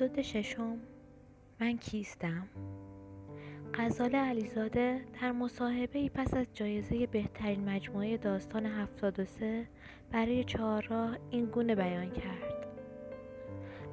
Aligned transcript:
اپیزود 0.00 0.22
ششم. 0.22 0.78
من 1.60 1.76
کیستم؟ 1.76 2.48
غزال 3.74 4.14
علیزاده 4.14 5.00
در 5.22 5.32
مصاحبه 5.32 5.98
ای 5.98 6.08
پس 6.08 6.34
از 6.34 6.46
جایزه 6.54 7.06
بهترین 7.06 7.68
مجموعه 7.68 8.16
داستان 8.16 8.66
73 8.66 9.66
برای 10.12 10.44
چهارراه 10.44 11.16
این 11.30 11.46
گونه 11.46 11.74
بیان 11.74 12.10
کرد. 12.10 12.66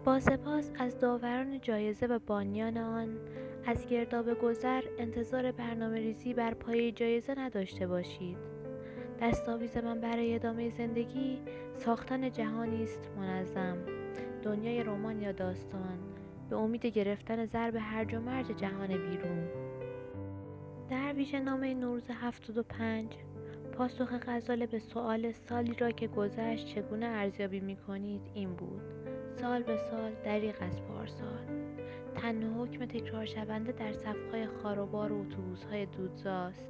با 0.05 0.19
سپاس 0.19 0.71
از 0.79 0.99
داوران 0.99 1.61
جایزه 1.61 2.05
و 2.05 2.19
بانیان 2.19 2.77
آن 2.77 3.17
از 3.65 3.87
گرداب 3.87 4.33
گذر 4.33 4.83
انتظار 4.99 5.51
برنامه 5.51 5.97
ریزی 5.99 6.33
بر 6.33 6.53
پای 6.53 6.91
جایزه 6.91 7.39
نداشته 7.39 7.87
باشید. 7.87 8.37
دستاویز 9.21 9.77
من 9.77 10.01
برای 10.01 10.35
ادامه 10.35 10.69
زندگی 10.69 11.41
ساختن 11.73 12.31
جهانی 12.31 12.83
است 12.83 13.09
منظم. 13.17 13.96
دنیای 14.47 14.83
رمان 14.83 15.21
یا 15.21 15.31
داستان. 15.31 15.99
به 16.49 16.55
امید 16.55 16.85
گرفتن 16.85 17.45
ضرب 17.45 17.75
هرج 17.75 18.13
و 18.13 18.19
مرج 18.19 18.47
جهان 18.47 18.87
بیرون. 18.87 19.47
در 20.89 21.13
ویژه 21.13 21.39
نامه 21.39 21.73
نوروز 21.73 22.07
هفتاد 22.09 22.57
و 22.57 22.63
پنج 22.63 23.11
پاسخ 23.77 24.13
غزاله 24.27 24.65
به 24.65 24.79
سؤال 24.79 25.31
سالی 25.31 25.73
را 25.73 25.91
که 25.91 26.07
گذشت 26.07 26.67
چگونه 26.67 27.05
ارزیابی 27.05 27.59
می 27.59 27.75
کنید 27.75 28.21
این 28.33 28.53
بود. 28.53 28.81
سال 29.41 29.63
به 29.63 29.77
سال 29.77 30.11
دریغ 30.23 30.55
از 30.61 30.81
پارسال. 30.81 31.47
تنها 32.15 32.63
حکم 32.63 32.85
تکرار 32.85 33.25
شونده 33.25 33.71
در 33.71 33.93
صفهای 33.93 34.47
خاروبار 34.47 35.11
و 35.11 35.21
اتوبوسهای 35.21 35.85
دودزاست 35.85 36.69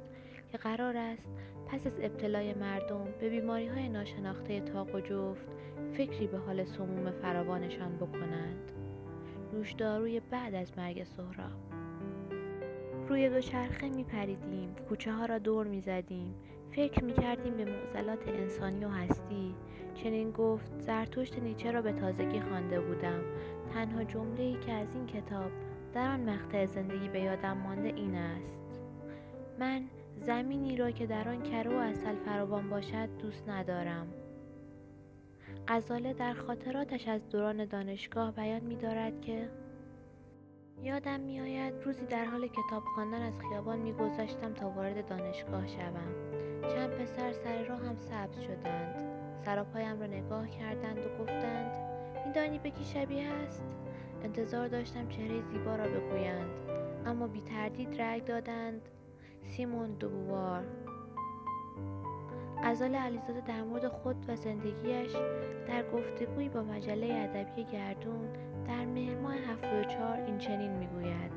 که 0.52 0.58
قرار 0.58 0.96
است 0.96 1.30
پس 1.68 1.86
از 1.86 2.00
ابتلای 2.02 2.54
مردم 2.54 3.04
به 3.20 3.28
بیماری 3.28 3.66
های 3.66 3.88
ناشناخته 3.88 4.60
تاق 4.60 4.94
و 4.94 5.00
جفت 5.00 5.48
فکری 5.92 6.26
به 6.26 6.38
حال 6.38 6.64
سموم 6.64 7.10
فراوانشان 7.10 7.96
بکنند. 7.96 8.72
نوشداروی 9.52 10.20
بعد 10.20 10.54
از 10.54 10.78
مرگ 10.78 11.04
سهراب. 11.04 11.68
روی 13.08 13.28
دوچرخه 13.28 13.88
می 13.88 14.04
پریدیم 14.04 14.74
کوچه 14.88 15.12
ها 15.12 15.24
را 15.24 15.38
دور 15.38 15.66
می 15.66 15.80
زدیم 15.80 16.34
فکر 16.70 17.04
می 17.04 17.12
کردیم 17.12 17.56
به 17.56 17.64
معضلات 17.64 18.28
انسانی 18.28 18.84
و 18.84 18.88
هستی. 18.88 19.54
چنین 19.94 20.30
گفت 20.30 20.80
زرتشت 20.80 21.38
نیچه 21.38 21.70
را 21.70 21.82
به 21.82 21.92
تازگی 21.92 22.40
خوانده 22.40 22.80
بودم. 22.80 23.20
تنها 23.74 24.04
جمله 24.04 24.42
ای 24.42 24.56
که 24.66 24.72
از 24.72 24.94
این 24.94 25.06
کتاب 25.06 25.50
در 25.94 26.10
آن 26.10 26.30
مقطع 26.30 26.66
زندگی 26.66 27.08
به 27.08 27.20
یادم 27.20 27.58
مانده 27.58 27.88
این 27.88 28.14
است. 28.14 28.80
من 29.58 29.82
زمینی 30.20 30.76
را 30.76 30.90
که 30.90 31.06
در 31.06 31.28
آن 31.28 31.42
کره 31.42 31.70
و 31.70 31.78
اصل 31.78 32.14
فراوان 32.14 32.70
باشد 32.70 33.08
دوست 33.18 33.48
ندارم. 33.48 34.06
غزاله 35.68 36.12
در 36.12 36.34
خاطراتش 36.34 37.08
از 37.08 37.28
دوران 37.28 37.64
دانشگاه 37.64 38.32
بیان 38.32 38.60
می 38.60 38.76
دارد 38.76 39.20
که 39.20 39.50
یادم 40.82 41.20
میآید 41.20 41.74
روزی 41.84 42.06
در 42.06 42.24
حال 42.24 42.48
کتاب 42.48 42.84
خواندن 42.94 43.22
از 43.22 43.40
خیابان 43.40 43.78
میگذاشتم 43.78 44.54
تا 44.54 44.70
وارد 44.70 45.06
دانشگاه 45.06 45.66
شوم. 45.66 46.14
چند 46.68 46.90
پسر 46.90 47.32
سر 47.32 47.64
راه 47.64 47.80
هم 47.80 47.96
سبز 47.96 48.40
شدند. 48.40 48.94
سراپایم 49.44 50.00
را 50.00 50.06
نگاه 50.06 50.48
کردند 50.48 50.98
و 50.98 51.22
گفتند 51.22 51.72
میدانی 52.26 52.58
به 52.58 52.70
کی 52.70 52.84
شبیه 52.84 53.28
است؟ 53.28 53.76
انتظار 54.22 54.68
داشتم 54.68 55.08
چهره 55.08 55.40
زیبا 55.40 55.76
را 55.76 55.84
بگویند. 55.84 56.50
اما 57.06 57.26
بی 57.26 57.40
تردید 57.40 58.00
رأی 58.00 58.20
دادند. 58.20 58.88
سیمون 59.48 59.90
دوبوار 59.90 60.64
غزال 62.64 62.94
علیزاده 62.94 63.40
در 63.40 63.62
مورد 63.62 63.88
خود 63.88 64.16
و 64.28 64.36
زندگیش 64.36 65.12
در 65.68 65.90
گفتگویی 65.92 66.48
با 66.48 66.62
مجله 66.62 67.14
ادبی 67.14 67.64
گردون 67.64 68.28
در 68.66 68.84
مهر 68.86 69.18
ماه 69.18 69.34
74 69.34 70.20
این 70.20 70.38
چنین 70.38 70.70
می‌گوید. 70.70 71.32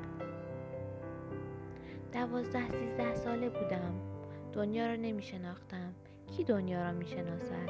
دوازده 2.13 2.69
سیزده 2.72 3.16
ساله 3.16 3.50
بودم. 3.50 3.94
دنیا 4.53 4.88
را 4.88 4.96
نمی 4.96 5.22
شناختم 5.22 5.94
کی 6.28 6.44
دنیا 6.44 6.84
را 6.84 6.91
می 6.91 7.06
شناسد 7.06 7.69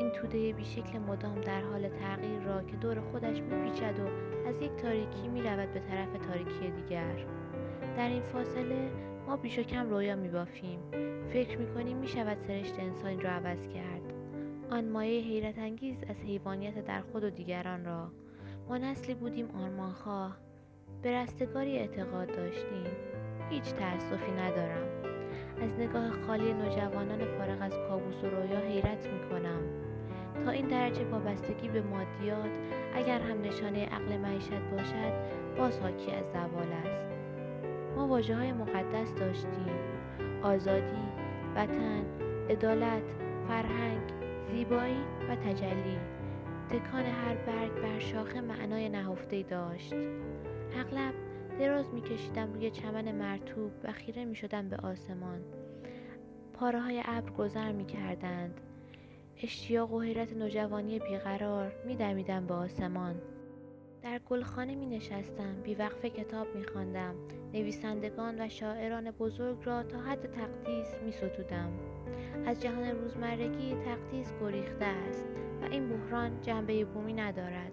این 0.00 0.10
توده 0.10 0.52
بیشکل 0.52 0.98
مدام 0.98 1.40
در 1.40 1.62
حال 1.62 1.88
تغییر 1.88 2.40
را 2.40 2.62
که 2.62 2.76
دور 2.76 3.00
خودش 3.00 3.40
می 3.40 3.70
پیچد 3.70 4.00
و 4.00 4.06
از 4.48 4.60
یک 4.60 4.76
تاریکی 4.76 5.28
می 5.28 5.42
به 5.42 5.80
طرف 5.90 6.26
تاریکی 6.26 6.70
دیگر. 6.70 7.26
در 7.96 8.08
این 8.08 8.22
فاصله 8.22 9.11
ما 9.26 9.36
بیش 9.36 9.58
و 9.58 9.62
کم 9.62 9.90
رویا 9.90 10.16
می 10.16 10.28
بافیم 10.28 10.80
فکر 11.32 11.58
می 11.58 11.74
کنیم 11.74 11.96
می 11.96 12.08
شود 12.08 12.38
سرشت 12.38 12.78
انسانی 12.78 13.16
را 13.16 13.30
عوض 13.30 13.68
کرد. 13.68 14.02
آن 14.70 14.88
مایه 14.88 15.20
حیرت 15.20 15.58
انگیز 15.58 15.96
از 16.08 16.16
حیوانیت 16.16 16.84
در 16.84 17.00
خود 17.00 17.24
و 17.24 17.30
دیگران 17.30 17.84
را. 17.84 18.12
ما 18.68 18.78
نسلی 18.78 19.14
بودیم 19.14 19.48
آرمانخواه. 19.50 20.36
به 21.02 21.12
رستگاری 21.12 21.78
اعتقاد 21.78 22.28
داشتیم. 22.28 22.86
هیچ 23.50 23.64
تأسفی 23.64 24.32
ندارم. 24.32 24.86
از 25.62 25.78
نگاه 25.78 26.10
خالی 26.26 26.52
نوجوانان 26.52 27.18
فارغ 27.18 27.62
از 27.62 27.72
کابوس 27.88 28.24
و 28.24 28.26
رویا 28.26 28.58
حیرت 28.58 29.06
می 29.06 29.28
کنم 29.30 29.62
تا 30.44 30.50
این 30.50 30.68
درجه 30.68 31.04
وابستگی 31.04 31.68
به 31.68 31.82
مادیات 31.82 32.50
اگر 32.94 33.20
هم 33.20 33.40
نشانه 33.40 33.86
عقل 33.86 34.16
معیشت 34.16 34.50
باشد 34.50 35.12
باز 35.58 35.80
حاکی 35.80 36.12
از 36.12 36.26
زوال 36.26 36.72
است. 36.84 37.11
ما 37.96 38.08
واجه 38.08 38.36
های 38.36 38.52
مقدس 38.52 39.14
داشتیم. 39.14 39.78
آزادی، 40.42 41.02
وطن، 41.56 42.04
عدالت، 42.50 43.02
فرهنگ، 43.48 44.12
زیبایی 44.50 45.00
و 45.28 45.36
تجلی. 45.36 45.98
تکان 46.70 47.04
هر 47.04 47.34
برگ 47.34 47.82
بر 47.82 47.98
شاخه 47.98 48.40
معنای 48.40 48.88
نهفته 48.88 49.42
داشت. 49.42 49.94
اغلب 50.76 51.14
دراز 51.58 51.94
میکشیدم 51.94 52.52
روی 52.52 52.70
چمن 52.70 53.12
مرتوب 53.12 53.72
و 53.84 53.92
خیره 53.92 54.24
می‌شدم 54.24 54.68
به 54.68 54.76
آسمان. 54.76 55.40
پاره 56.54 56.80
های 56.80 57.02
ابر 57.04 57.30
گذر 57.30 57.72
می‌کردند 57.72 58.60
اشتیاق 59.42 59.92
و 59.92 60.00
حیرت 60.00 60.32
نوجوانی 60.32 60.98
بیقرار 60.98 61.72
میدمیدم 61.86 62.46
به 62.46 62.54
آسمان. 62.54 63.14
گلخانه 64.30 64.74
می 64.74 64.86
نشستم. 64.86 65.54
بیوقفه 65.62 66.10
کتاب 66.10 66.56
می 66.56 66.64
خواندم. 66.64 67.14
نویسندگان 67.52 68.40
و 68.40 68.48
شاعران 68.48 69.10
بزرگ 69.10 69.58
را 69.64 69.82
تا 69.82 70.00
حد 70.00 70.30
تقدیس 70.30 70.94
می 71.04 71.12
ستودم. 71.12 71.70
از 72.46 72.62
جهان 72.62 72.88
روزمرگی 72.88 73.74
تقدیس 73.74 74.32
گریخته 74.40 74.84
است 74.84 75.26
و 75.62 75.64
این 75.64 75.88
بحران 75.88 76.40
جنبه 76.40 76.84
بومی 76.84 77.12
ندارد. 77.12 77.72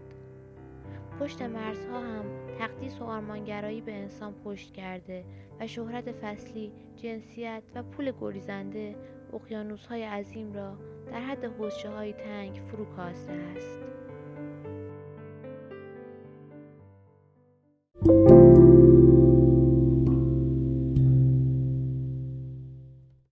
پشت 1.19 1.41
مرزها 1.41 1.99
هم 1.99 2.25
تقدیس 2.59 3.01
و 3.01 3.03
آرمانگرایی 3.03 3.81
به 3.81 3.93
انسان 3.93 4.33
پشت 4.33 4.73
کرده 4.73 5.25
و 5.59 5.67
شهرت 5.67 6.11
فصلی 6.11 6.71
جنسیت 6.95 7.63
و 7.75 7.83
پول 7.83 8.11
گریزنده 8.21 8.95
اقیانوسهای 9.33 10.03
عظیم 10.03 10.53
را 10.53 10.77
در 11.11 11.19
حد 11.19 11.45
حوزچه 11.45 11.89
های 11.89 12.13
تنگ 12.13 12.61
فرو 12.71 12.85
کاسته 12.85 13.33
است. 13.33 13.98